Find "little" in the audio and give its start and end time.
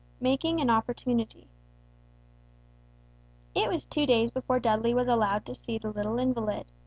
5.91-6.17